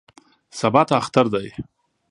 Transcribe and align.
سبا 0.59 0.81
ته 0.87 0.93
اختر 1.01 1.25
دی. 1.33 1.47